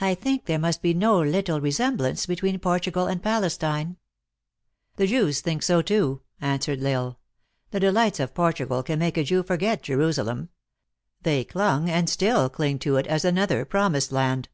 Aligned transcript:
I 0.00 0.16
think 0.16 0.46
there 0.46 0.58
must 0.58 0.82
be 0.82 0.92
no 0.92 1.20
little 1.22 1.60
resemblance 1.60 2.26
between 2.26 2.58
Portugal 2.58 3.06
and 3.06 3.22
Palestine." 3.22 3.96
"The 4.96 5.06
Jews 5.06 5.40
think 5.40 5.62
so 5.62 5.80
too," 5.80 6.22
answered 6.40 6.82
L 6.82 6.90
Isle. 7.06 7.20
"The 7.70 7.78
delights 7.78 8.18
of 8.18 8.34
Portugal 8.34 8.82
can 8.82 8.98
make 8.98 9.16
a 9.16 9.22
Jew 9.22 9.44
forget 9.44 9.80
Jerusa 9.84 10.24
lem. 10.24 10.48
They 11.22 11.44
clung, 11.44 11.88
and 11.88 12.10
still 12.10 12.50
cling 12.50 12.80
to 12.80 12.96
it, 12.96 13.06
as 13.06 13.24
another 13.24 13.64
promised 13.64 14.10
land. 14.10 14.48